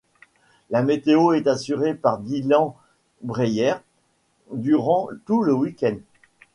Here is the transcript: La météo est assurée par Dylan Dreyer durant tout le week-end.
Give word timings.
La 0.71 0.81
météo 0.81 1.31
est 1.33 1.45
assurée 1.45 1.93
par 1.93 2.17
Dylan 2.17 2.73
Dreyer 3.21 3.75
durant 4.51 5.07
tout 5.27 5.43
le 5.43 5.53
week-end. 5.53 5.95